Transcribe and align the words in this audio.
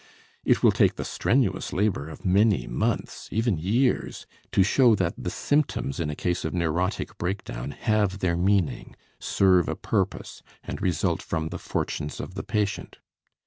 It 0.43 0.63
will 0.63 0.71
take 0.71 0.95
the 0.95 1.05
strenuous 1.05 1.71
labor 1.73 2.09
of 2.09 2.25
many 2.25 2.65
months, 2.65 3.29
even 3.31 3.59
years, 3.59 4.25
to 4.51 4.63
show 4.63 4.95
that 4.95 5.13
the 5.15 5.29
symptoms 5.29 5.99
in 5.99 6.09
a 6.09 6.15
case 6.15 6.43
of 6.43 6.55
neurotic 6.55 7.19
break 7.19 7.43
down 7.43 7.69
have 7.69 8.17
their 8.17 8.35
meaning, 8.35 8.95
serve 9.19 9.69
a 9.69 9.75
purpose, 9.75 10.41
and 10.63 10.81
result 10.81 11.21
from 11.21 11.49
the 11.49 11.59
fortunes 11.59 12.19
of 12.19 12.33
the 12.33 12.41
patient. 12.41 12.97